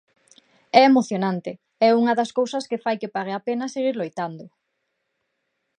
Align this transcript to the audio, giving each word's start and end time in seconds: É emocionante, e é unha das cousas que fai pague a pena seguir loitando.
É 0.79 0.81
emocionante, 0.91 1.51
e 1.57 1.59
é 1.89 1.95
unha 2.01 2.13
das 2.19 2.33
cousas 2.37 2.67
que 2.69 2.81
fai 2.83 2.95
pague 3.15 3.33
a 3.35 3.43
pena 3.47 3.71
seguir 3.73 3.95
loitando. 3.97 4.45